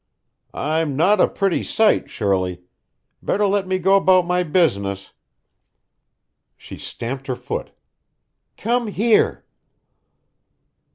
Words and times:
"I'm 0.55 0.95
not 0.95 1.21
a 1.21 1.27
pretty 1.27 1.61
sight, 1.61 2.09
Shirley. 2.09 2.63
Better 3.21 3.45
let 3.45 3.67
me 3.67 3.77
go 3.77 3.93
about 3.93 4.25
my 4.25 4.41
business." 4.41 5.13
She 6.57 6.79
stamped 6.79 7.27
her 7.27 7.35
foot. 7.35 7.69
"Come 8.57 8.87
here!" 8.87 9.45